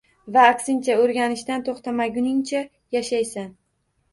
Va 0.35 0.45
aksincha, 0.53 0.95
o‘rganishdan 1.03 1.65
to‘xtamaguningcha 1.67 2.65
yashaysan. 2.97 3.53